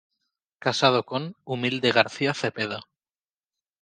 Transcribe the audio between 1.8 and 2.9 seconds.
García Zepeda".